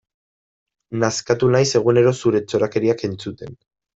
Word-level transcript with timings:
Nazkatu 1.03 1.51
naiz 1.57 1.67
egunero 1.81 2.15
zure 2.23 2.43
txorakeriak 2.47 3.07
entzuten. 3.09 3.55